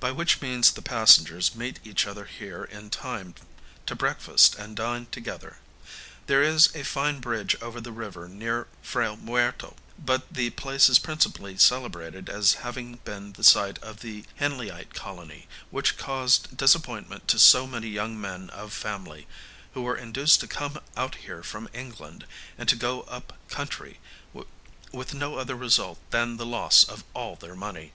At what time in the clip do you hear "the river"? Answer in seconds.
7.80-8.28